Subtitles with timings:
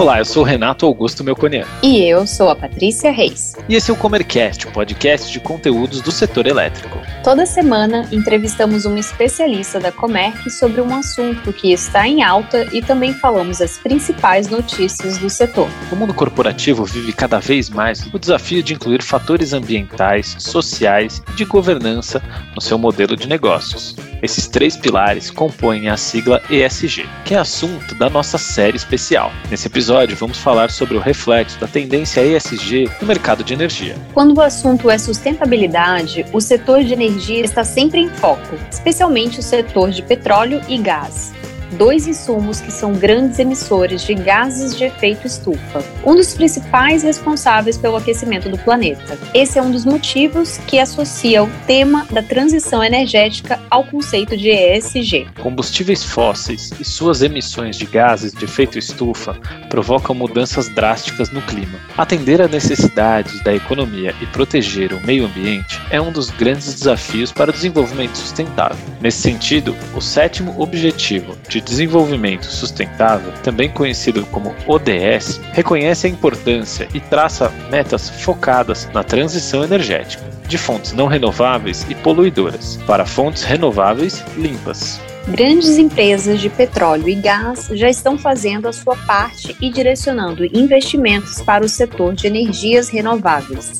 [0.00, 1.66] Olá, eu sou o Renato Augusto Melconian.
[1.82, 3.52] E eu sou a Patrícia Reis.
[3.68, 6.98] E esse é o Comercast, um podcast de conteúdos do setor elétrico.
[7.22, 12.80] Toda semana entrevistamos um especialista da Comerc sobre um assunto que está em alta e
[12.80, 15.68] também falamos as principais notícias do setor.
[15.92, 21.36] O mundo corporativo vive cada vez mais o desafio de incluir fatores ambientais, sociais e
[21.36, 22.22] de governança
[22.54, 23.94] no seu modelo de negócios.
[24.22, 29.32] Esses três pilares compõem a sigla ESG, que é assunto da nossa série especial.
[29.50, 33.96] Nesse episódio, vamos falar sobre o reflexo da tendência ESG no mercado de energia.
[34.12, 39.42] Quando o assunto é sustentabilidade, o setor de energia está sempre em foco, especialmente o
[39.42, 41.32] setor de petróleo e gás
[41.72, 47.76] dois insumos que são grandes emissores de gases de efeito estufa, um dos principais responsáveis
[47.76, 49.18] pelo aquecimento do planeta.
[49.34, 54.50] Esse é um dos motivos que associa o tema da transição energética ao conceito de
[54.50, 55.28] ESG.
[55.40, 59.36] Combustíveis fósseis e suas emissões de gases de efeito estufa
[59.68, 61.78] provocam mudanças drásticas no clima.
[61.96, 67.32] Atender às necessidades da economia e proteger o meio ambiente é um dos grandes desafios
[67.32, 68.78] para o desenvolvimento sustentável.
[69.00, 76.10] Nesse sentido, o sétimo objetivo de de Desenvolvimento Sustentável, também conhecido como ODS, reconhece a
[76.10, 83.06] importância e traça metas focadas na transição energética, de fontes não renováveis e poluidoras, para
[83.06, 85.00] fontes renováveis limpas.
[85.28, 91.40] Grandes empresas de petróleo e gás já estão fazendo a sua parte e direcionando investimentos
[91.42, 93.78] para o setor de energias renováveis.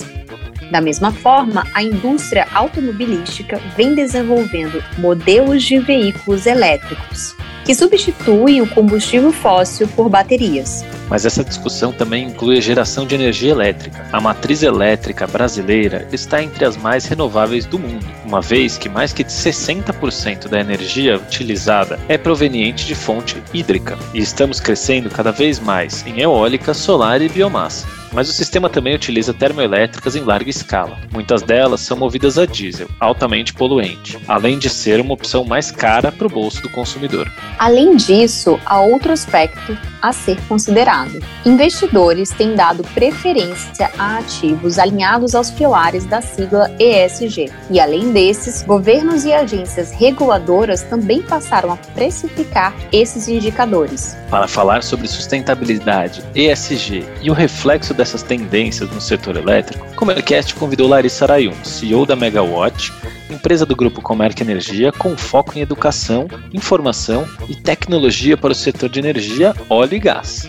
[0.70, 8.68] Da mesma forma, a indústria automobilística vem desenvolvendo modelos de veículos elétricos, que substituem o
[8.68, 10.84] combustível fóssil por baterias.
[11.10, 14.06] Mas essa discussão também inclui a geração de energia elétrica.
[14.12, 19.12] A matriz elétrica brasileira está entre as mais renováveis do mundo, uma vez que mais
[19.12, 25.58] que 60% da energia utilizada é proveniente de fonte hídrica, e estamos crescendo cada vez
[25.58, 30.98] mais em eólica, solar e biomassa mas o sistema também utiliza termoelétricas em larga escala.
[31.12, 36.10] Muitas delas são movidas a diesel, altamente poluente, além de ser uma opção mais cara
[36.10, 37.30] para o bolso do consumidor.
[37.58, 41.20] Além disso, há outro aspecto a ser considerado.
[41.44, 47.50] Investidores têm dado preferência a ativos alinhados aos pilares da sigla ESG.
[47.70, 54.16] E além desses, governos e agências reguladoras também passaram a precificar esses indicadores.
[54.30, 60.54] Para falar sobre sustentabilidade, ESG e o reflexo dessas tendências no setor elétrico, o Comercast
[60.54, 62.92] convidou Larissa Arayun, CEO da Megawatt,
[63.32, 68.88] empresa do grupo Comerc Energia com foco em educação, informação e tecnologia para o setor
[68.88, 70.44] de energia, óleo e gás.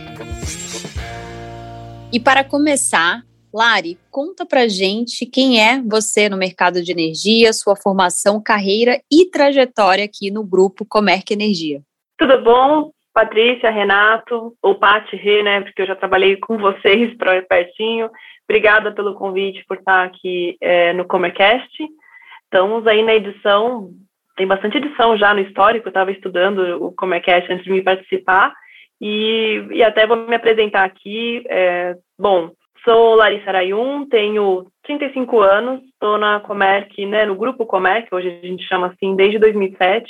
[2.13, 3.21] E para começar,
[3.53, 9.29] Lari, conta pra gente quem é você no mercado de energia, sua formação, carreira e
[9.29, 11.81] trajetória aqui no grupo Comerc Energia.
[12.17, 12.91] Tudo bom?
[13.13, 18.09] Patrícia, Renato, ou Pati Rê, né, porque eu já trabalhei com vocês para pertinho.
[18.49, 21.69] Obrigada pelo convite por estar aqui é, no Comercast.
[22.43, 23.91] Estamos aí na edição,
[24.37, 28.53] tem bastante edição já no histórico, eu estava estudando o Comercast antes de me participar,
[29.01, 31.43] e, e até vou me apresentar aqui.
[31.49, 32.51] É, bom,
[32.85, 38.47] sou Larissa Arayun, tenho 35 anos, estou na Comerc, né, no grupo Comerc, hoje a
[38.47, 40.07] gente chama assim, desde 2007,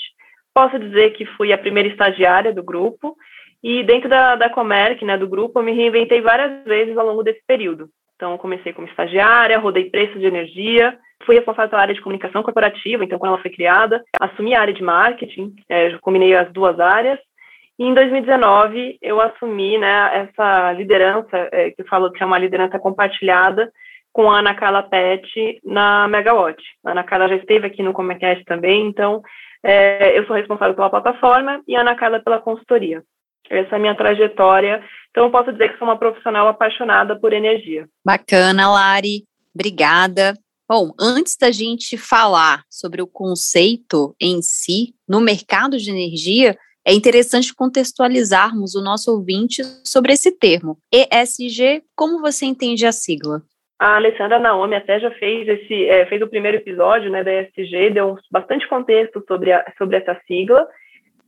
[0.53, 3.15] Posso dizer que fui a primeira estagiária do grupo
[3.63, 7.23] e dentro da, da Comerc, né, do grupo, eu me reinventei várias vezes ao longo
[7.23, 7.89] desse período.
[8.15, 13.03] Então, comecei como estagiária, rodei preços de energia, fui responsável pela área de comunicação corporativa,
[13.03, 17.19] então, quando ela foi criada, assumi a área de marketing, é, combinei as duas áreas,
[17.81, 22.37] e em 2019 eu assumi né, essa liderança, é, que eu falo que é uma
[22.37, 23.73] liderança compartilhada,
[24.13, 26.61] com a Ana Carla Pet na Megawatt.
[26.85, 29.23] A Ana Carla já esteve aqui no Comecast também, então
[29.63, 33.01] é, eu sou responsável pela plataforma e a Ana Carla pela consultoria.
[33.49, 34.83] Essa é a minha trajetória.
[35.09, 37.87] Então, eu posso dizer que sou uma profissional apaixonada por energia.
[38.05, 39.23] Bacana, Lari.
[39.55, 40.35] Obrigada.
[40.69, 46.55] Bom, antes da gente falar sobre o conceito em si no mercado de energia,
[46.85, 50.77] é interessante contextualizarmos o nosso ouvinte sobre esse termo.
[50.91, 53.41] ESG, como você entende a sigla?
[53.79, 57.89] A Alessandra Naomi até já fez esse é, fez o primeiro episódio né, da ESG,
[57.91, 60.67] deu bastante contexto sobre, a, sobre essa sigla.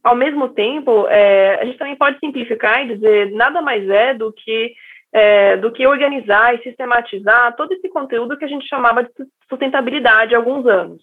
[0.03, 4.31] Ao mesmo tempo, é, a gente também pode simplificar e dizer nada mais é do
[4.31, 4.73] que
[5.13, 9.09] é, do que organizar e sistematizar todo esse conteúdo que a gente chamava de
[9.47, 11.01] sustentabilidade há alguns anos.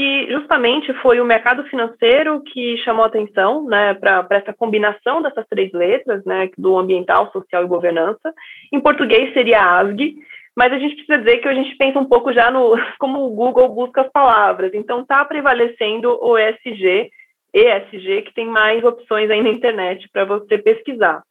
[0.00, 5.72] E justamente foi o mercado financeiro que chamou atenção né, para essa combinação dessas três
[5.72, 8.32] letras, né, do ambiental, social e governança.
[8.72, 10.14] Em português seria ASG,
[10.56, 13.34] mas a gente precisa dizer que a gente pensa um pouco já no como o
[13.34, 14.72] Google busca as palavras.
[14.72, 17.10] Então está prevalecendo o ESG,
[17.52, 21.24] ESG, que tem mais opções aí na internet para você pesquisar.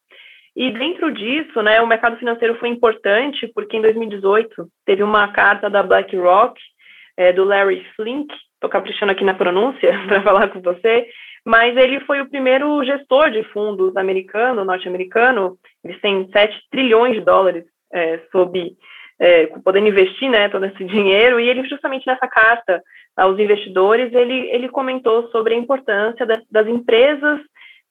[0.54, 5.70] E dentro disso, né, o mercado financeiro foi importante porque em 2018 teve uma carta
[5.70, 6.60] da BlackRock,
[7.16, 11.08] é, do Larry Flink, estou caprichando aqui na pronúncia para falar com você,
[11.46, 17.22] mas ele foi o primeiro gestor de fundos americano, norte-americano, eles têm 7 trilhões de
[17.22, 17.64] dólares
[17.94, 18.76] é, sob,
[19.20, 22.82] é, podendo investir né, todo esse dinheiro, e ele justamente nessa carta
[23.16, 27.40] aos investidores, ele, ele comentou sobre a importância das, das empresas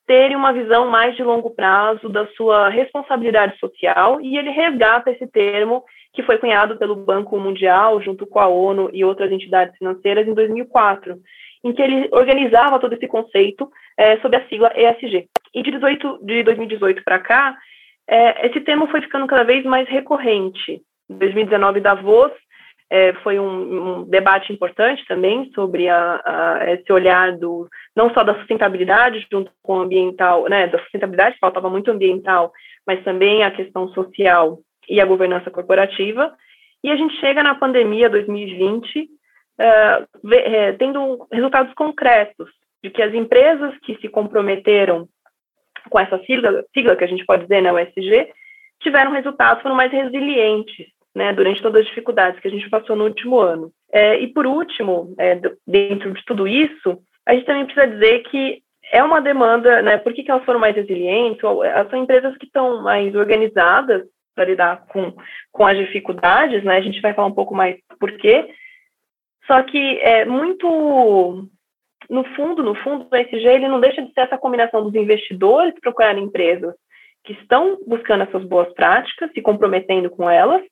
[0.07, 5.27] terem uma visão mais de longo prazo da sua responsabilidade social, e ele resgata esse
[5.27, 5.83] termo
[6.13, 10.33] que foi cunhado pelo Banco Mundial, junto com a ONU e outras entidades financeiras, em
[10.33, 11.17] 2004,
[11.65, 13.69] em que ele organizava todo esse conceito
[13.99, 15.29] é, sob a sigla ESG.
[15.55, 17.57] E de, 18, de 2018 para cá,
[18.09, 20.81] é, esse tema foi ficando cada vez mais recorrente.
[21.11, 22.33] Em 2019, Davos
[22.91, 28.23] é, foi um, um, debate importante também sobre a, a, esse olhar do não só
[28.23, 32.53] da sustentabilidade junto com o ambiental, né, da sustentabilidade faltava muito ambiental,
[32.87, 36.33] mas também a questão social e a governança corporativa.
[36.85, 42.49] E a gente chega na pandemia 2020 uh, é, tendo resultados concretos
[42.85, 45.09] de que as empresas que se comprometeram
[45.91, 47.79] com essa sigla, sigla que a gente pode dizer, né, o
[48.81, 50.87] tiveram resultados, foram mais resilientes,
[51.17, 53.73] né, durante todas as dificuldades que a gente passou no último ano.
[53.91, 58.63] É, e por último, é, dentro de tudo isso, a gente também precisa dizer que
[58.93, 61.43] é uma demanda, né, por que, que elas foram mais resilientes?
[61.43, 64.03] Elas são empresas que estão mais organizadas
[64.35, 65.15] para lidar com,
[65.51, 68.51] com as dificuldades, né, a gente vai falar um pouco mais por quê,
[69.47, 71.49] só que é muito
[72.11, 75.75] no fundo, no fundo, o ESG ele não deixa de ser essa combinação dos investidores
[75.81, 76.75] procurando empresas
[77.25, 80.63] que estão buscando essas boas práticas, se comprometendo com elas,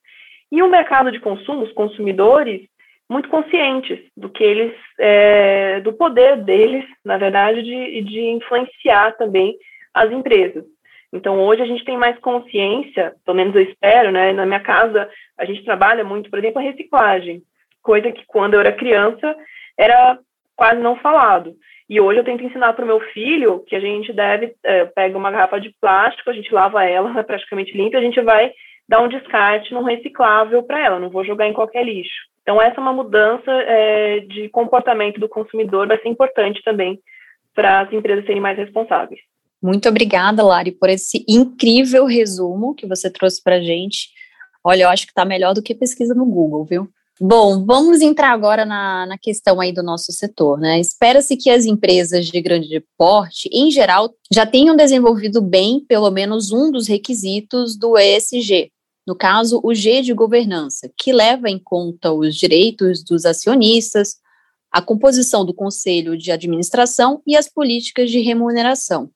[0.56, 2.62] e o mercado de consumo, os consumidores,
[3.10, 9.56] muito conscientes do que eles, é, do poder deles, na verdade, de, de influenciar também
[9.92, 10.64] as empresas.
[11.12, 14.32] Então, hoje a gente tem mais consciência, pelo menos eu espero, né?
[14.32, 17.42] Na minha casa, a gente trabalha muito, por exemplo, a reciclagem
[17.84, 19.36] coisa que quando eu era criança
[19.78, 20.18] era
[20.56, 21.54] quase não falado.
[21.88, 25.18] E hoje eu tento ensinar para o meu filho que a gente deve é, pega
[25.18, 28.50] uma garrafa de plástico, a gente lava ela, é praticamente limpa, a gente vai
[28.88, 32.28] dar um descarte num reciclável para ela, não vou jogar em qualquer lixo.
[32.42, 37.00] Então essa é uma mudança é, de comportamento do consumidor, vai ser importante também
[37.54, 39.20] para as empresas serem mais responsáveis.
[39.62, 44.10] Muito obrigada, Lari, por esse incrível resumo que você trouxe para a gente.
[44.62, 46.88] Olha, eu acho que está melhor do que pesquisa no Google, viu?
[47.20, 50.80] Bom, vamos entrar agora na, na questão aí do nosso setor, né?
[50.80, 56.50] Espera-se que as empresas de grande porte, em geral, já tenham desenvolvido bem pelo menos
[56.50, 58.72] um dos requisitos do ESG,
[59.06, 64.16] no caso, o G de governança, que leva em conta os direitos dos acionistas,
[64.72, 69.10] a composição do conselho de administração e as políticas de remuneração.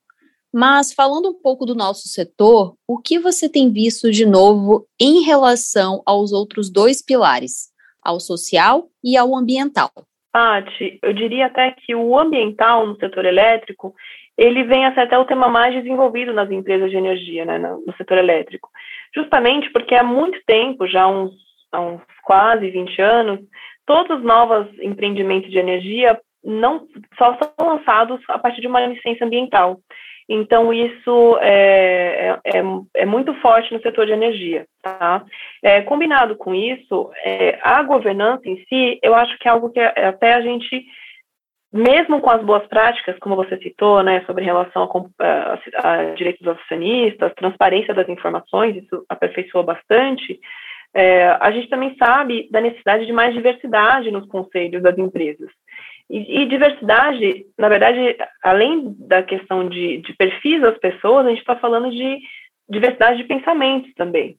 [0.52, 5.23] Mas falando um pouco do nosso setor, o que você tem visto de novo em
[5.23, 7.69] relação aos outros dois pilares?
[8.08, 9.90] ao social e ao ambiental.
[10.32, 13.94] Paty, eu diria até que o ambiental no setor elétrico,
[14.37, 17.93] ele vem a ser até o tema mais desenvolvido nas empresas de energia, né, no
[17.96, 18.70] setor elétrico.
[19.14, 21.32] Justamente porque há muito tempo, já uns,
[21.72, 23.40] há uns quase 20 anos,
[23.87, 29.25] todos os novos empreendimentos de energia não só são lançados a partir de uma licença
[29.25, 29.78] ambiental.
[30.28, 32.62] Então, isso é, é, é,
[32.94, 34.66] é, muito forte no setor de energia.
[34.82, 35.25] Tá?
[35.62, 39.80] É, combinado com isso, é, a governança em si, eu acho que é algo que
[39.80, 40.85] até a gente,
[41.72, 46.42] mesmo com as boas práticas, como você citou, né, sobre relação a, a, a direitos
[46.42, 50.40] dos acionistas, transparência das informações, isso aperfeiçoou bastante,
[50.94, 55.50] é, a gente também sabe da necessidade de mais diversidade nos conselhos das empresas.
[56.10, 61.40] E, e, diversidade, na verdade, além da questão de, de perfis das pessoas, a gente
[61.40, 62.18] está falando de
[62.68, 64.37] diversidade de pensamentos também.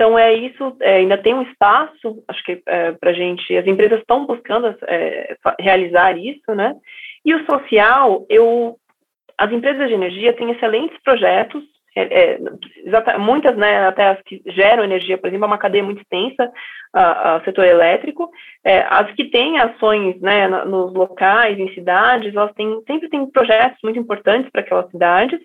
[0.00, 3.66] Então, é isso, é, ainda tem um espaço, acho que é, para a gente, as
[3.66, 6.74] empresas estão buscando é, realizar isso, né?
[7.22, 8.78] E o social, eu,
[9.36, 11.62] as empresas de energia têm excelentes projetos
[11.94, 16.00] é, é, muitas, né, até as que geram energia, por exemplo, é uma cadeia muito
[16.00, 16.50] extensa,
[16.94, 18.30] o setor elétrico.
[18.64, 23.78] É, as que têm ações né, nos locais, em cidades, elas têm, sempre têm projetos
[23.82, 25.40] muito importantes para aquelas cidades.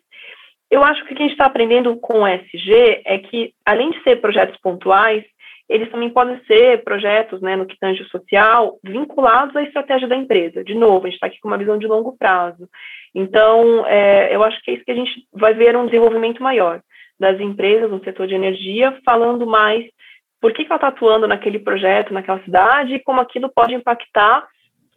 [0.69, 3.91] Eu acho que o que a gente está aprendendo com o SG é que, além
[3.91, 5.23] de ser projetos pontuais,
[5.67, 10.63] eles também podem ser projetos, né, no que tange social, vinculados à estratégia da empresa.
[10.63, 12.69] De novo, a gente está aqui com uma visão de longo prazo.
[13.13, 16.81] Então, é, eu acho que é isso que a gente vai ver um desenvolvimento maior
[17.19, 19.85] das empresas no setor de energia, falando mais
[20.39, 24.45] por que, que ela está atuando naquele projeto, naquela cidade, e como aquilo pode impactar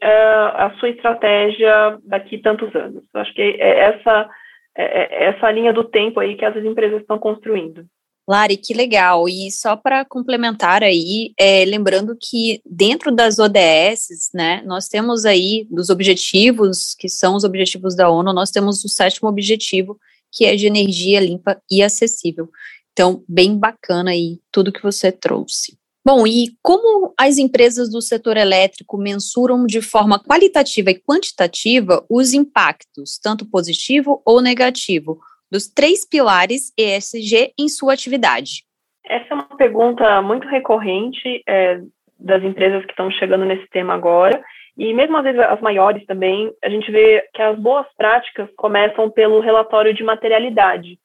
[0.02, 3.02] é, a sua estratégia daqui tantos anos.
[3.14, 4.28] Eu acho que é essa
[4.78, 7.84] essa linha do tempo aí que as empresas estão construindo.
[8.28, 9.26] Lari, que legal.
[9.26, 15.66] E só para complementar aí, é, lembrando que dentro das ODS, né, nós temos aí
[15.70, 19.98] dos objetivos, que são os objetivos da ONU, nós temos o sétimo objetivo,
[20.30, 22.50] que é de energia limpa e acessível.
[22.92, 25.77] Então, bem bacana aí tudo que você trouxe.
[26.04, 32.32] Bom, e como as empresas do setor elétrico mensuram de forma qualitativa e quantitativa os
[32.32, 35.18] impactos, tanto positivo ou negativo,
[35.50, 38.64] dos três pilares ESG em sua atividade?
[39.04, 41.80] Essa é uma pergunta muito recorrente é,
[42.18, 44.42] das empresas que estão chegando nesse tema agora.
[44.76, 49.10] E mesmo às vezes as maiores também, a gente vê que as boas práticas começam
[49.10, 50.98] pelo relatório de materialidade,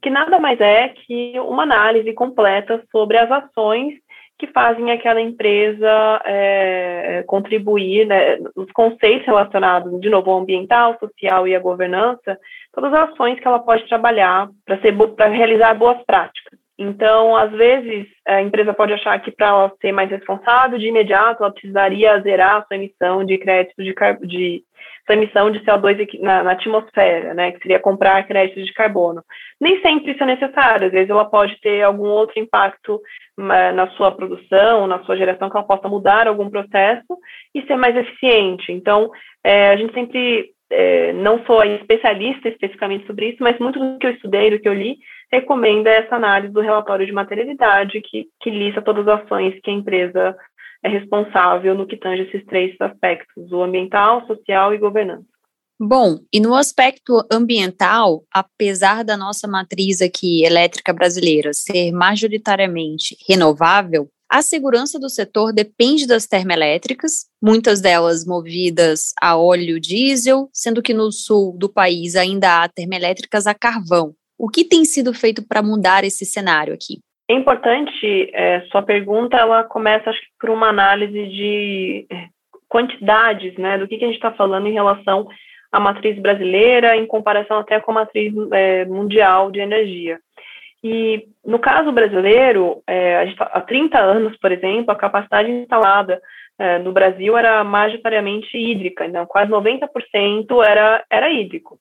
[0.00, 3.94] que nada mais é que uma análise completa sobre as ações
[4.38, 11.48] que fazem aquela empresa é, contribuir, né, os conceitos relacionados, de novo, ao ambiental, social
[11.48, 12.38] e à governança,
[12.72, 16.47] todas as ações que ela pode trabalhar para realizar boas práticas.
[16.78, 21.42] Então, às vezes, a empresa pode achar que para ela ser mais responsável, de imediato,
[21.42, 23.92] ela precisaria zerar a sua emissão de créditos de,
[24.22, 24.62] de
[25.04, 29.24] sua emissão de CO2 na, na, atmosfera, né, que seria comprar créditos de carbono.
[29.60, 33.00] Nem sempre isso é necessário, às vezes ela pode ter algum outro impacto
[33.36, 37.18] na sua produção, na sua geração, que ela possa mudar algum processo
[37.54, 38.72] e ser mais eficiente.
[38.72, 39.10] Então,
[39.44, 44.06] é, a gente sempre é, não sou especialista especificamente sobre isso, mas muito do que
[44.06, 44.98] eu estudei, do que eu li,
[45.30, 49.74] recomenda essa análise do relatório de materialidade, que, que lista todas as ações que a
[49.74, 50.36] empresa
[50.82, 55.24] é responsável no que tange esses três aspectos, o ambiental, social e governança.
[55.80, 64.08] Bom, e no aspecto ambiental, apesar da nossa matriz aqui elétrica brasileira ser majoritariamente renovável,
[64.30, 70.92] a segurança do setor depende das termoelétricas, muitas delas movidas a óleo diesel, sendo que
[70.92, 74.12] no sul do país ainda há termoelétricas a carvão.
[74.38, 76.98] O que tem sido feito para mudar esse cenário aqui?
[77.30, 82.26] É importante, é, sua pergunta, ela começa, acho que, por uma análise de é,
[82.68, 85.26] quantidades, né, do que, que a gente está falando em relação
[85.72, 90.18] à matriz brasileira, em comparação até com a matriz é, mundial de energia.
[90.82, 96.20] E no caso brasileiro, é, gente, há 30 anos, por exemplo, a capacidade instalada
[96.58, 101.78] é, no Brasil era majoritariamente hídrica, então quase 90% era, era hídrico.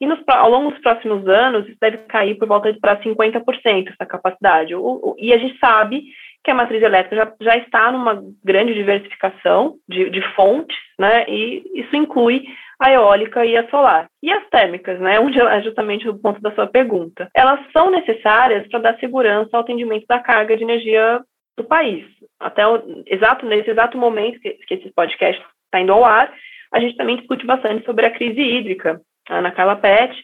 [0.00, 3.88] E nos, ao longo dos próximos anos, isso deve cair por volta de para 50%
[3.88, 4.74] essa capacidade.
[4.74, 6.04] O, o, e a gente sabe
[6.44, 11.24] que a matriz elétrica já, já está numa grande diversificação de, de fontes, né?
[11.28, 12.44] E isso inclui
[12.78, 14.08] a eólica e a solar.
[14.22, 17.28] E as térmicas, né, onde é justamente o ponto da sua pergunta.
[17.34, 21.20] Elas são necessárias para dar segurança ao atendimento da carga de energia
[21.56, 22.04] do país.
[22.38, 26.32] Até o, exato nesse exato momento que, que esse podcast está indo ao ar,
[26.72, 29.00] a gente também discute bastante sobre a crise hídrica.
[29.28, 30.14] A Ana Carla Pet,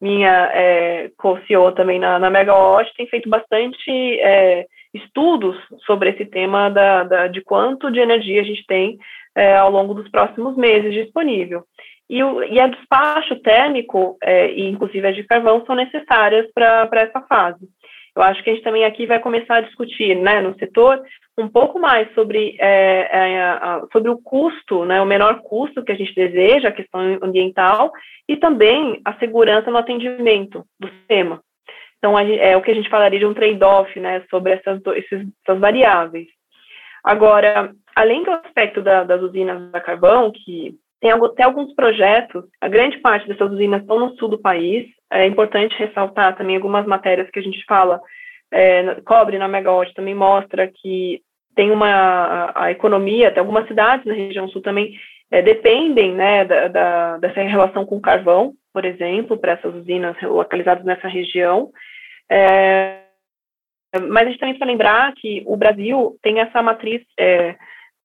[0.00, 3.90] minha é, co-CEO também na, na Megawatt, tem feito bastante
[4.20, 8.98] é, estudos sobre esse tema da, da, de quanto de energia a gente tem
[9.34, 11.64] é, ao longo dos próximos meses disponível.
[12.10, 16.88] E, o, e a despacho térmico, é, e inclusive a de carvão, são necessárias para
[16.94, 17.68] essa fase.
[18.16, 21.00] Eu acho que a gente também aqui vai começar a discutir, né, no setor,
[21.38, 25.94] um pouco mais sobre, é, é, sobre o custo, né, o menor custo que a
[25.94, 27.92] gente deseja, a questão ambiental,
[28.28, 31.40] e também a segurança no atendimento do sistema.
[31.98, 36.26] Então, é o que a gente falaria de um trade-off, né, sobre essas, essas variáveis.
[37.04, 42.68] Agora, além do aspecto da, das usinas a carvão, que tem, tem alguns projetos, a
[42.68, 44.86] grande parte dessas usinas estão no sul do país.
[45.10, 48.00] É importante ressaltar também algumas matérias que a gente fala.
[48.52, 51.22] É, cobre na Megawatt também mostra que
[51.54, 54.94] tem uma a, a, economia, até algumas cidades na região sul também
[55.30, 60.84] é, dependem né, da, da, dessa relação com carvão, por exemplo, para essas usinas localizadas
[60.84, 61.70] nessa região.
[62.30, 63.00] É,
[64.08, 67.56] mas a gente também precisa lembrar que o Brasil tem essa matriz é,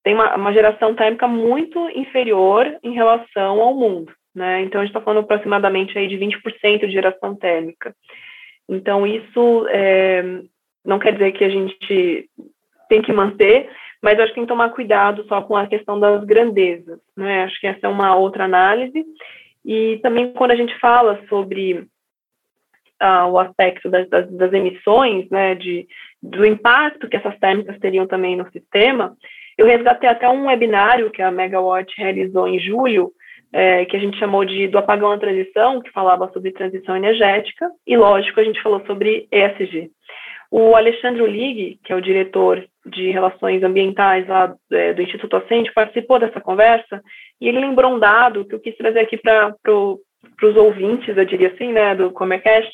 [0.05, 4.61] tem uma, uma geração térmica muito inferior em relação ao mundo, né?
[4.61, 7.93] Então, a gente está falando aproximadamente aí de 20% de geração térmica.
[8.69, 10.43] Então, isso é,
[10.85, 12.29] não quer dizer que a gente
[12.87, 13.67] tem que manter,
[13.99, 17.45] mas acho que tem que tomar cuidado só com a questão das grandezas, né?
[17.45, 19.03] Acho que essa é uma outra análise.
[19.65, 21.87] E também quando a gente fala sobre
[22.99, 25.87] ah, o aspecto das, das, das, emissões, né, de,
[26.21, 29.17] do impacto que essas térmicas teriam também no sistema,
[29.57, 33.11] eu resgatei até um webinário que a Megawatt realizou em julho,
[33.53, 37.69] é, que a gente chamou de do apagão à transição, que falava sobre transição energética,
[37.87, 39.89] e lógico, a gente falou sobre ESG.
[40.51, 45.73] O Alexandre Olig, que é o diretor de relações ambientais lá é, do Instituto Ascente,
[45.73, 47.01] participou dessa conversa,
[47.39, 51.49] e ele lembrou um dado que eu quis trazer aqui para os ouvintes, eu diria
[51.49, 52.71] assim, né, do Comercast,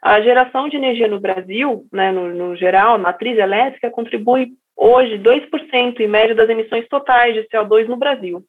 [0.00, 5.18] a geração de energia no Brasil, né, no, no geral, a matriz elétrica contribui hoje
[5.18, 8.44] 2% em média das emissões totais de CO2 no Brasil.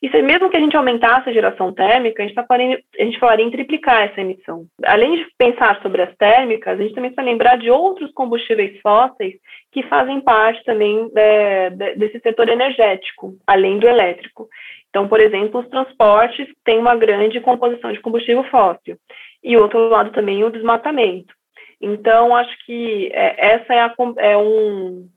[0.00, 3.02] E se mesmo que a gente aumentasse a geração térmica, a gente, tá falando, a
[3.02, 4.64] gente falaria em triplicar essa emissão.
[4.84, 9.34] Além de pensar sobre as térmicas, a gente também precisa lembrar de outros combustíveis fósseis
[9.72, 14.48] que fazem parte também de, desse setor energético, além do elétrico.
[14.88, 18.96] Então, por exemplo, os transportes têm uma grande composição de combustível fóssil.
[19.42, 21.34] E outro lado também o desmatamento.
[21.80, 25.08] Então, acho que é, essa é, a, é um,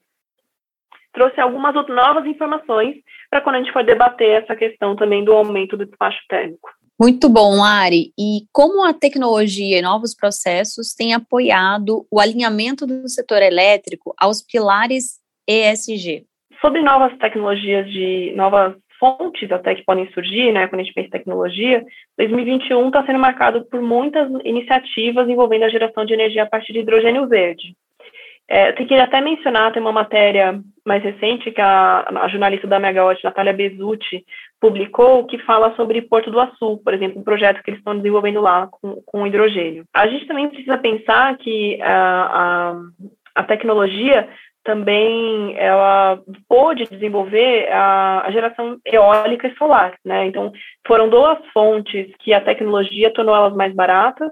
[1.14, 2.96] trouxe algumas novas informações
[3.30, 6.70] para quando a gente for debater essa questão também do aumento do despacho térmico.
[7.00, 8.14] Muito bom, Ari.
[8.18, 14.44] E como a tecnologia e novos processos têm apoiado o alinhamento do setor elétrico aos
[14.44, 16.26] pilares ESG?
[16.62, 21.08] Sobre novas tecnologias de novas fontes até que podem surgir, né, quando a gente pensa
[21.08, 21.84] em tecnologia,
[22.20, 26.80] 2021 está sendo marcado por muitas iniciativas envolvendo a geração de energia a partir de
[26.80, 27.76] hidrogênio verde.
[28.54, 32.82] É, eu queria até mencionar, tem uma matéria mais recente que a, a jornalista da
[32.82, 34.26] Megawatt, Natália Bezutti,
[34.60, 38.42] publicou, que fala sobre Porto do Açu, por exemplo, um projeto que eles estão desenvolvendo
[38.42, 39.86] lá com, com hidrogênio.
[39.96, 42.76] A gente também precisa pensar que a, a,
[43.36, 44.28] a tecnologia
[44.66, 50.28] também ela pôde desenvolver a, a, geração eólica e solar, né?
[50.28, 50.52] Então
[50.86, 54.30] foram duas fontes que a tecnologia tornou elas mais baratas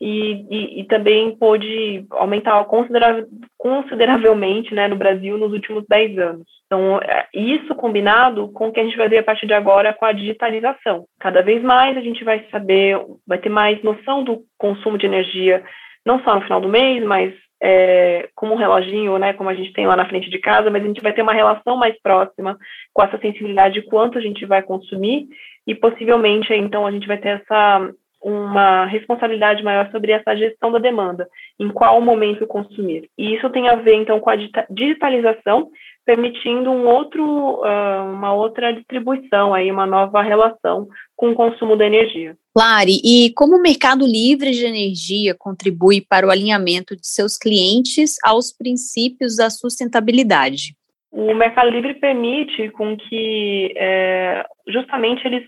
[0.00, 3.26] e, e, e também pôde aumentar consideravel,
[3.56, 6.46] consideravelmente né, no Brasil nos últimos 10 anos.
[6.66, 9.94] Então, é, isso combinado com o que a gente vai ver a partir de agora
[9.94, 11.06] com a digitalização.
[11.18, 15.64] Cada vez mais a gente vai saber, vai ter mais noção do consumo de energia,
[16.04, 19.72] não só no final do mês, mas é, como um reloginho, né, como a gente
[19.72, 22.58] tem lá na frente de casa, mas a gente vai ter uma relação mais próxima
[22.92, 25.26] com essa sensibilidade de quanto a gente vai consumir
[25.66, 27.90] e possivelmente, então, a gente vai ter essa
[28.26, 31.28] uma responsabilidade maior sobre essa gestão da demanda,
[31.60, 33.08] em qual momento consumir.
[33.16, 34.36] E isso tem a ver, então, com a
[34.68, 35.70] digitalização,
[36.04, 41.86] permitindo um outro, uh, uma outra distribuição, aí, uma nova relação com o consumo da
[41.86, 42.36] energia.
[42.56, 48.16] Lari, e como o mercado livre de energia contribui para o alinhamento de seus clientes
[48.24, 50.74] aos princípios da sustentabilidade?
[51.12, 55.44] O Mercado Livre permite com que é, justamente eles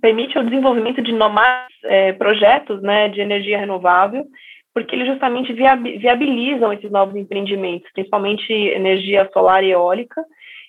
[0.00, 4.24] permite o desenvolvimento de mais é, projetos né, de energia renovável,
[4.72, 10.22] porque eles justamente viabilizam esses novos empreendimentos, principalmente energia solar e eólica,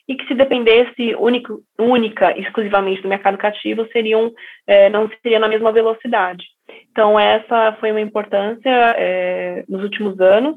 [0.07, 4.31] e que se dependesse único, única, exclusivamente do mercado cativo, seriam,
[4.67, 6.43] é, não seria na mesma velocidade.
[6.91, 10.55] Então, essa foi uma importância é, nos últimos anos,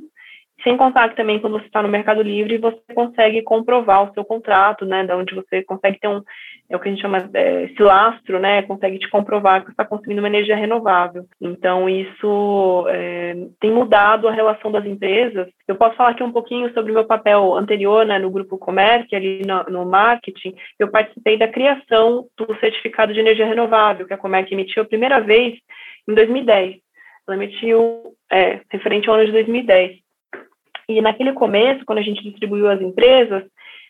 [0.65, 4.25] sem contar que também quando você está no Mercado Livre, você consegue comprovar o seu
[4.25, 6.23] contrato, né, da onde você consegue ter um,
[6.71, 9.73] é o que a gente chama é, esse lastro, né, consegue te comprovar que você
[9.73, 11.27] está consumindo uma energia renovável.
[11.39, 15.47] Então, isso é, tem mudado a relação das empresas.
[15.69, 19.17] Eu posso falar aqui um pouquinho sobre o meu papel anterior, né, no Grupo Comércio,
[19.17, 20.55] ali no, no marketing.
[20.79, 25.21] Eu participei da criação do certificado de energia renovável, que a Comerc emitiu a primeira
[25.21, 25.59] vez
[26.09, 26.77] em 2010.
[27.29, 30.04] Ela emitiu, é, referente ao ano de 2010.
[30.89, 33.45] E naquele começo, quando a gente distribuiu as empresas,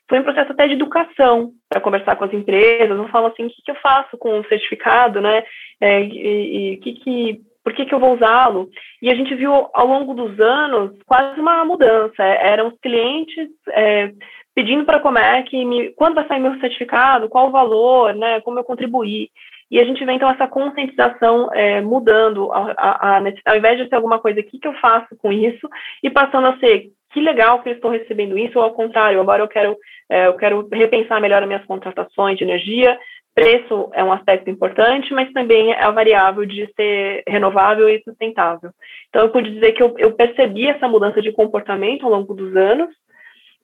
[0.08, 2.96] foi um processo até de educação para conversar com as empresas.
[2.96, 5.42] Não falo assim, o que, que eu faço com o certificado, né?
[5.80, 8.68] É, e, e que, que, por que, que eu vou usá-lo?
[9.00, 12.22] E a gente viu ao longo dos anos quase uma mudança.
[12.22, 14.12] Eram os clientes é,
[14.54, 18.40] pedindo para a Comerc me, quando vai sair meu certificado, qual o valor, né?
[18.42, 19.30] Como eu contribuir.
[19.70, 23.88] E a gente vê, então, essa conscientização é, mudando, a, a, a, ao invés de
[23.88, 25.68] ser alguma coisa, o que, que eu faço com isso,
[26.02, 29.42] e passando a ser, que legal que eu estou recebendo isso, ou ao contrário, agora
[29.42, 29.76] eu quero,
[30.08, 32.98] é, eu quero repensar melhor as minhas contratações de energia,
[33.34, 38.70] preço é um aspecto importante, mas também é a variável de ser renovável e sustentável.
[39.08, 42.54] Então, eu pude dizer que eu, eu percebi essa mudança de comportamento ao longo dos
[42.54, 42.90] anos,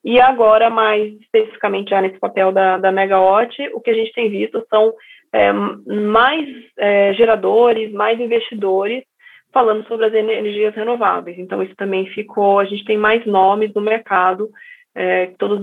[0.02, 4.30] e agora, mais especificamente já nesse papel da, da Megawatt, o que a gente tem
[4.30, 4.94] visto são
[5.32, 9.04] é, mais é, geradores, mais investidores
[9.52, 11.38] falando sobre as energias renováveis.
[11.38, 12.58] Então, isso também ficou.
[12.58, 14.48] A gente tem mais nomes no mercado,
[14.94, 15.60] é, todos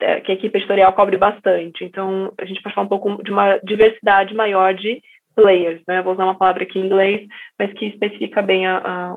[0.00, 1.84] é, que a equipe editorial cobre bastante.
[1.84, 5.00] Então, a gente pode falar um pouco de uma diversidade maior de
[5.34, 6.00] players, né?
[6.02, 7.26] Vou usar uma palavra aqui em inglês,
[7.58, 9.16] mas que especifica bem a, a,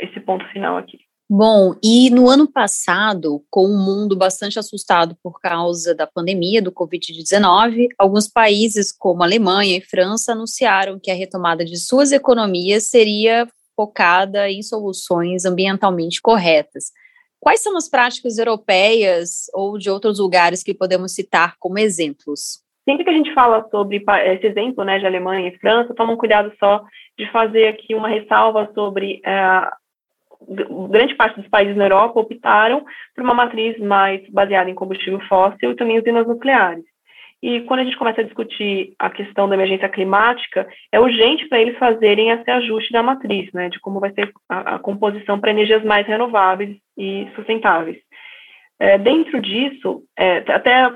[0.00, 0.98] esse ponto final aqui.
[1.28, 6.70] Bom, e no ano passado, com o mundo bastante assustado por causa da pandemia do
[6.70, 13.44] Covid-19, alguns países como Alemanha e França anunciaram que a retomada de suas economias seria
[13.74, 16.92] focada em soluções ambientalmente corretas.
[17.40, 22.64] Quais são as práticas europeias ou de outros lugares que podemos citar como exemplos?
[22.88, 26.52] sempre que a gente fala sobre esse exemplo, né, de Alemanha e França, tomam cuidado
[26.56, 26.84] só
[27.18, 29.70] de fazer aqui uma ressalva sobre é,
[30.90, 35.72] grande parte dos países na Europa optaram por uma matriz mais baseada em combustível fóssil
[35.72, 36.84] e também usinas nucleares.
[37.42, 41.60] E quando a gente começa a discutir a questão da emergência climática, é urgente para
[41.60, 45.50] eles fazerem esse ajuste da matriz, né, de como vai ser a, a composição para
[45.50, 47.98] energias mais renováveis e sustentáveis.
[48.80, 50.90] É, dentro disso, é, até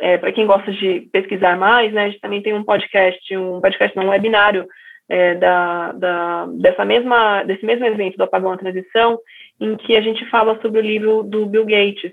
[0.00, 3.60] é, para quem gosta de pesquisar mais, né, a gente também tem um podcast, um
[3.60, 4.66] podcast, não, um webinário
[5.08, 9.18] é, da, da, dessa mesma, desse mesmo evento do Apagão à Transição,
[9.60, 12.12] em que a gente fala sobre o livro do Bill Gates,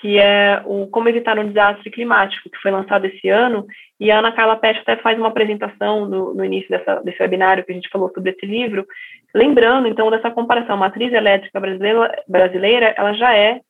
[0.00, 3.66] que é o Como Evitar um Desastre Climático, que foi lançado esse ano,
[3.98, 7.64] e a Ana Carla Pet até faz uma apresentação no, no início dessa, desse webinário
[7.64, 8.86] que a gente falou sobre esse livro,
[9.34, 13.60] lembrando, então, dessa comparação, a matriz elétrica brasileira, brasileira ela já é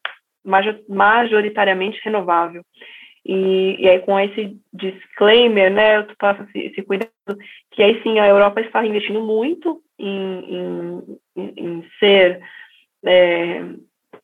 [0.88, 2.62] majoritariamente renovável.
[3.28, 7.12] E, e aí, com esse disclaimer, né, eu passo esse, esse cuidado,
[7.70, 11.04] que aí sim a Europa está investindo muito em,
[11.36, 12.40] em, em ser,
[13.04, 13.58] é,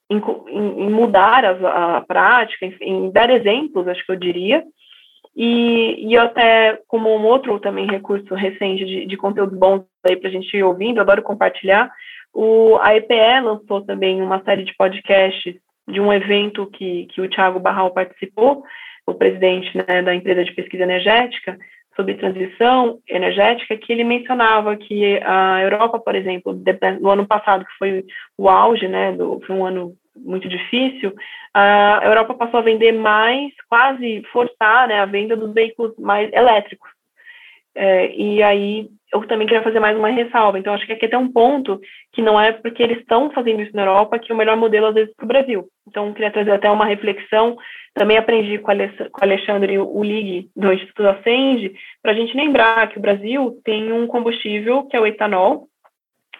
[0.09, 4.64] em, em, mudar a, a prática, em, em, dar exemplos, acho que eu diria,
[5.37, 10.31] e, e até como um outro também recurso recente de, de conteúdos bons aí para
[10.31, 11.93] a gente ir ouvindo, adoro compartilhar,
[12.33, 15.55] o, a EPE lançou também uma série de podcasts
[15.87, 18.64] de um evento que, que o Thiago Barral participou,
[19.07, 21.59] o presidente né, da empresa de pesquisa energética,
[21.95, 26.59] sobre transição energética, que ele mencionava que a Europa, por exemplo,
[27.01, 28.05] no ano passado, que foi
[28.37, 31.12] o auge, né, do, foi um ano muito difícil,
[31.53, 36.90] a Europa passou a vender mais, quase forçar né, a venda dos veículos mais elétricos.
[37.77, 40.59] É, e aí eu também queria fazer mais uma ressalva.
[40.59, 41.81] Então, acho que aqui tem um ponto
[42.12, 44.87] que não é porque eles estão fazendo isso na Europa que é o melhor modelo,
[44.87, 45.68] às vezes, para o Brasil.
[45.88, 47.57] Então, queria trazer até uma reflexão.
[47.94, 48.74] Também aprendi com o
[49.22, 54.07] Alexandre o Lig, do Instituto Ascende, para a gente lembrar que o Brasil tem um
[54.09, 55.68] combustível que é o etanol,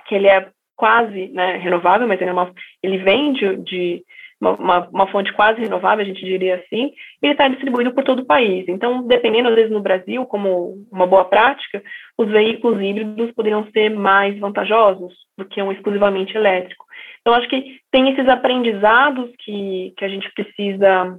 [0.07, 4.05] que ele é quase né, renovável, mas ele, é uma, ele vem de, de
[4.53, 8.27] uma, uma, fonte quase renovável, a gente diria assim, ele está distribuído por todo o
[8.27, 8.67] país.
[8.69, 11.83] Então, dependendo, às vezes, no Brasil, como uma boa prática,
[12.19, 16.85] os veículos híbridos poderiam ser mais vantajosos do que um exclusivamente elétrico.
[17.21, 21.19] Então, acho que tem esses aprendizados que, que a gente precisa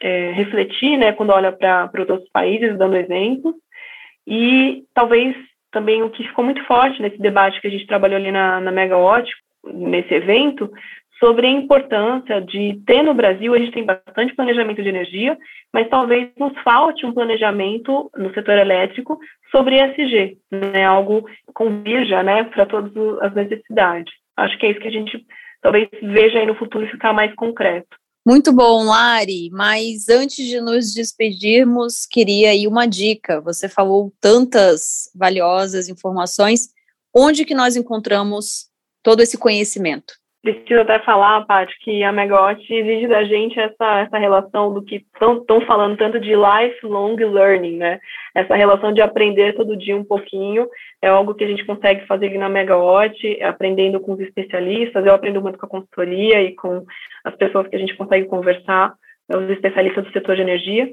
[0.00, 3.54] é, refletir, né, quando olha para outros países, dando exemplos,
[4.26, 5.36] e talvez
[5.70, 8.70] também o que ficou muito forte nesse debate que a gente trabalhou ali na, na
[8.70, 9.28] Megawatt,
[9.64, 10.70] nesse evento,
[11.18, 15.38] sobre a importância de ter no Brasil, a gente tem bastante planejamento de energia,
[15.72, 19.18] mas talvez nos falte um planejamento no setor elétrico
[19.50, 24.12] sobre ESG, né, algo que convija né, para todas as necessidades.
[24.36, 25.24] Acho que é isso que a gente
[25.62, 27.96] talvez veja aí no futuro ficar mais concreto.
[28.26, 33.40] Muito bom, Lari, mas antes de nos despedirmos, queria aí uma dica.
[33.42, 36.70] Você falou tantas valiosas informações.
[37.14, 38.70] Onde que nós encontramos
[39.02, 40.14] todo esse conhecimento?
[40.44, 44.96] Preciso até falar, Paty, que a Megawatt exige da gente essa, essa relação do que
[44.96, 47.98] estão falando tanto de lifelong learning, né?
[48.34, 50.68] Essa relação de aprender todo dia um pouquinho
[51.00, 55.04] é algo que a gente consegue fazer aqui na Megawatt, aprendendo com os especialistas.
[55.04, 56.84] Eu aprendo muito com a consultoria e com
[57.24, 58.92] as pessoas que a gente consegue conversar,
[59.28, 60.88] né, os especialistas do setor de energia.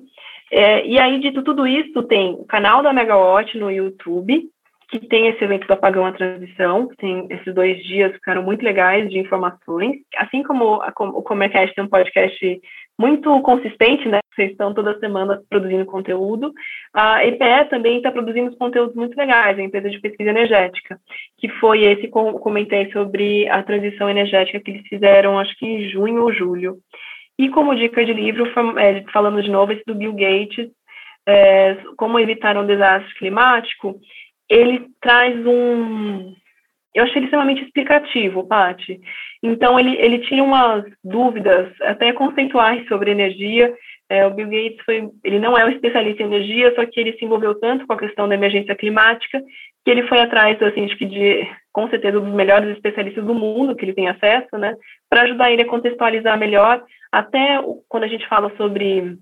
[0.50, 4.50] É, e aí, de tudo isso, tem o canal da Megawatt no YouTube,
[4.92, 9.10] que tem esse evento do Apagão à Transição, tem esses dois dias ficaram muito legais
[9.10, 12.62] de informações, assim como a, o Comercast tem um podcast
[13.00, 14.20] muito consistente, né?
[14.36, 16.52] Vocês estão toda semana produzindo conteúdo.
[16.94, 21.00] A EPE também está produzindo conteúdos muito legais, a empresa de pesquisa energética,
[21.38, 25.66] que foi esse que eu comentei sobre a transição energética que eles fizeram, acho que
[25.66, 26.78] em junho ou julho.
[27.40, 28.46] E como dica de livro,
[28.78, 30.70] é, falando de novo, esse do Bill Gates,
[31.28, 34.00] é, como evitar um desastre climático,
[34.52, 36.36] ele traz um.
[36.94, 39.00] Eu achei ele extremamente explicativo, Pati.
[39.42, 43.74] Então, ele, ele tinha umas dúvidas, até conceituais, sobre energia.
[44.10, 47.14] É, o Bill Gates foi, ele não é um especialista em energia, só que ele
[47.14, 49.42] se envolveu tanto com a questão da emergência climática
[49.86, 53.76] que ele foi atrás, assim, acho que de, com certeza, dos melhores especialistas do mundo
[53.76, 54.76] que ele tem acesso, né,
[55.10, 59.18] para ajudar ele a contextualizar melhor, até quando a gente fala sobre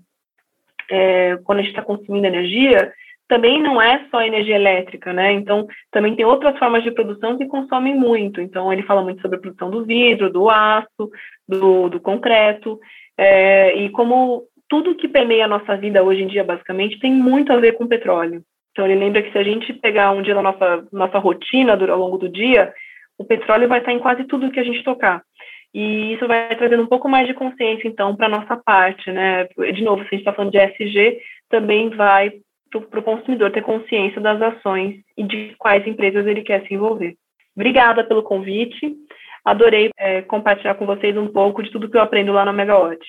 [0.90, 2.92] é, quando a gente está consumindo energia,
[3.30, 5.30] também não é só energia elétrica, né?
[5.30, 8.40] Então, também tem outras formas de produção que consomem muito.
[8.40, 11.08] Então, ele fala muito sobre a produção do vidro, do aço,
[11.48, 12.76] do, do concreto,
[13.16, 17.52] é, e como tudo que permeia a nossa vida hoje em dia, basicamente, tem muito
[17.52, 18.42] a ver com petróleo.
[18.72, 21.98] Então, ele lembra que se a gente pegar um dia na nossa, nossa rotina ao
[21.98, 22.74] longo do dia,
[23.16, 25.22] o petróleo vai estar em quase tudo que a gente tocar.
[25.72, 29.46] E isso vai trazendo um pouco mais de consciência, então, para a nossa parte, né?
[29.72, 32.32] De novo, se a gente está falando de SG, também vai
[32.70, 37.16] para o consumidor ter consciência das ações e de quais empresas ele quer se envolver.
[37.54, 38.94] Obrigada pelo convite.
[39.44, 43.00] Adorei é, compartilhar com vocês um pouco de tudo que eu aprendo lá na Megawatt.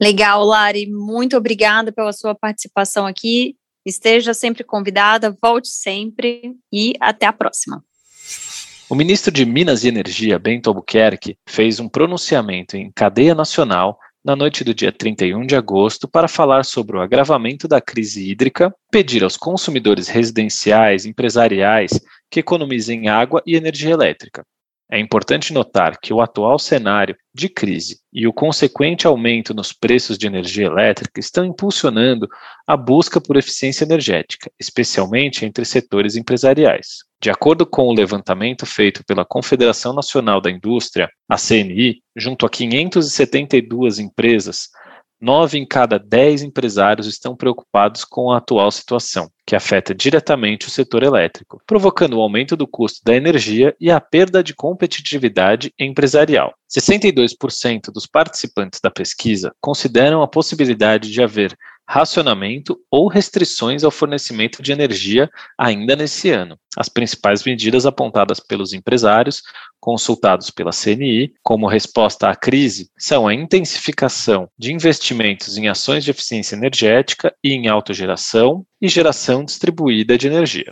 [0.00, 0.86] Legal, Lari.
[0.86, 3.56] Muito obrigada pela sua participação aqui.
[3.84, 7.82] Esteja sempre convidada, volte sempre e até a próxima.
[8.88, 14.36] O ministro de Minas e Energia, Bento Albuquerque, fez um pronunciamento em cadeia nacional na
[14.36, 19.24] noite do dia 31 de agosto para falar sobre o agravamento da crise hídrica, pedir
[19.24, 24.44] aos consumidores residenciais, empresariais que economizem água e energia elétrica.
[24.92, 30.18] É importante notar que o atual cenário de crise e o consequente aumento nos preços
[30.18, 32.28] de energia elétrica estão impulsionando
[32.66, 37.04] a busca por eficiência energética, especialmente entre setores empresariais.
[37.22, 42.50] De acordo com o levantamento feito pela Confederação Nacional da Indústria, a CNI, junto a
[42.50, 44.70] 572 empresas,
[45.20, 50.70] Nove em cada dez empresários estão preocupados com a atual situação, que afeta diretamente o
[50.70, 56.54] setor elétrico, provocando o aumento do custo da energia e a perda de competitividade empresarial.
[56.70, 61.54] 62% dos participantes da pesquisa consideram a possibilidade de haver
[61.92, 66.56] racionamento ou restrições ao fornecimento de energia ainda nesse ano.
[66.76, 69.42] As principais medidas apontadas pelos empresários,
[69.80, 76.12] consultados pela CNI, como resposta à crise, são a intensificação de investimentos em ações de
[76.12, 80.70] eficiência energética e em autogeração e geração distribuída de energia.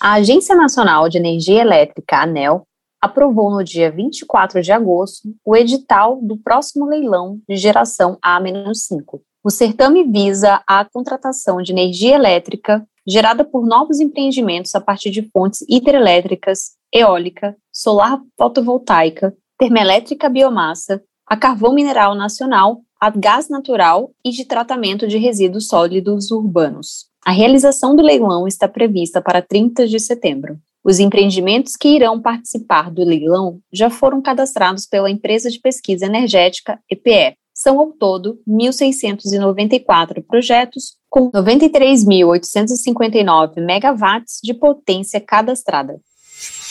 [0.00, 2.66] A Agência Nacional de Energia Elétrica, ANEL,
[3.00, 9.50] aprovou no dia 24 de agosto o edital do próximo leilão de geração A-5, o
[9.50, 15.60] certame visa a contratação de energia elétrica gerada por novos empreendimentos a partir de fontes
[15.68, 24.46] hidrelétricas, eólica, solar fotovoltaica, termoelétrica biomassa, a carvão mineral nacional, a gás natural e de
[24.46, 27.06] tratamento de resíduos sólidos urbanos.
[27.22, 30.58] A realização do leilão está prevista para 30 de setembro.
[30.82, 36.78] Os empreendimentos que irão participar do leilão já foram cadastrados pela empresa de pesquisa energética
[36.90, 45.98] EPE, são ao todo 1.694 projetos com 93.859 megawatts de potência cadastrada.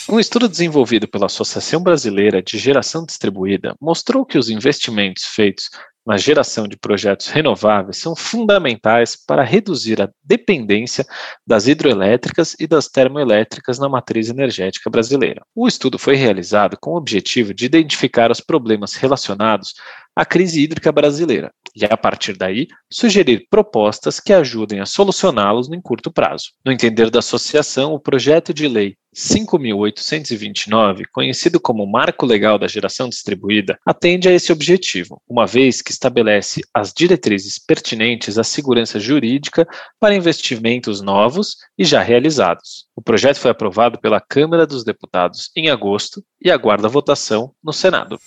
[0.08, 5.68] Um estudo desenvolvido pela Associação Brasileira de Geração Distribuída mostrou que os investimentos feitos
[6.06, 11.06] na geração de projetos renováveis são fundamentais para reduzir a dependência
[11.46, 15.42] das hidroelétricas e das termoelétricas na matriz energética brasileira.
[15.54, 19.74] O estudo foi realizado com o objetivo de identificar os problemas relacionados
[20.14, 25.80] à crise hídrica brasileira e, a partir daí, sugerir propostas que ajudem a solucioná-los em
[25.80, 26.50] curto prazo.
[26.64, 33.08] No entender da associação, o projeto de lei 5.829, conhecido como Marco Legal da Geração
[33.08, 39.66] Distribuída, atende a esse objetivo, uma vez que estabelece as diretrizes pertinentes à segurança jurídica
[40.00, 42.86] para investimentos novos e já realizados.
[42.96, 48.18] O projeto foi aprovado pela Câmara dos Deputados em agosto e aguarda votação no Senado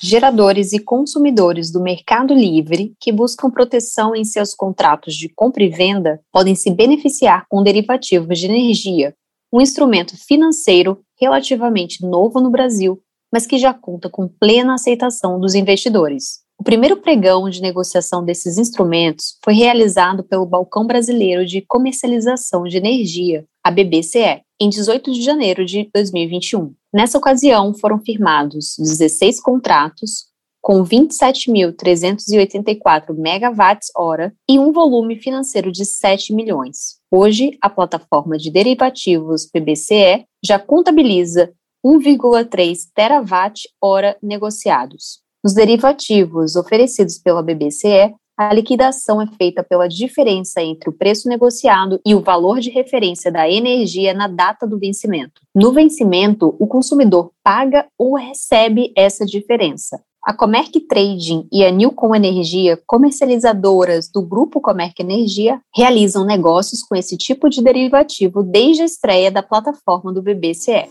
[0.00, 5.68] geradores e consumidores do mercado livre que buscam proteção em seus contratos de compra e
[5.68, 9.14] venda podem se beneficiar com derivativos de energia,
[9.52, 13.00] um instrumento financeiro relativamente novo no Brasil,
[13.32, 16.40] mas que já conta com plena aceitação dos investidores.
[16.60, 22.76] O primeiro pregão de negociação desses instrumentos foi realizado pelo Balcão Brasileiro de Comercialização de
[22.76, 26.74] Energia, a BBCE, em 18 de janeiro de 2021.
[26.92, 30.28] Nessa ocasião, foram firmados 16 contratos
[30.60, 36.96] com 27.384 megawatts-hora e um volume financeiro de 7 milhões.
[37.10, 41.52] Hoje, a plataforma de derivativos PBCE já contabiliza
[41.84, 45.20] 1,3 terawatt-hora negociados.
[45.44, 52.00] Nos derivativos oferecidos pela BBCE, a liquidação é feita pela diferença entre o preço negociado
[52.06, 55.42] e o valor de referência da energia na data do vencimento.
[55.52, 60.00] No vencimento, o consumidor paga ou recebe essa diferença.
[60.28, 66.94] A Comerc Trading e a Newcom Energia, comercializadoras do grupo Comerc Energia, realizam negócios com
[66.94, 70.84] esse tipo de derivativo desde a estreia da plataforma do BBCE.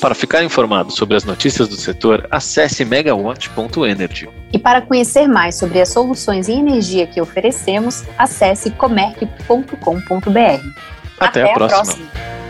[0.00, 4.28] Para ficar informado sobre as notícias do setor, acesse megawatt.energy.
[4.52, 9.80] E para conhecer mais sobre as soluções em energia que oferecemos, acesse comerc.com.br.
[11.18, 11.80] Até, Até, a próxima.
[11.80, 12.45] A próxima.